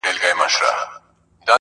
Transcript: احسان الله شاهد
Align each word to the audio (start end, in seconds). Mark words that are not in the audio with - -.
احسان 0.03 0.31
الله 0.31 0.47
شاهد 0.47 1.01